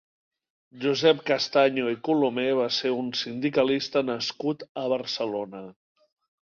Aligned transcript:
Josep 0.85 1.19
Castaño 1.27 1.91
i 1.93 1.99
Colomer 2.09 2.47
va 2.61 2.67
ser 2.81 2.93
un 3.03 3.13
sindicalista 3.23 4.07
nascut 4.13 4.69
a 4.85 4.89
Barcelona. 4.97 5.65